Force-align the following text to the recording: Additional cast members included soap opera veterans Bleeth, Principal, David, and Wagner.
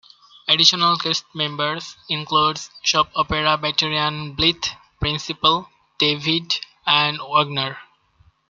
Additional 0.47 0.97
cast 0.97 1.25
members 1.35 1.95
included 2.09 2.59
soap 2.83 3.09
opera 3.15 3.55
veterans 3.55 4.35
Bleeth, 4.35 4.69
Principal, 4.99 5.69
David, 5.99 6.55
and 6.87 7.19
Wagner. 7.21 7.77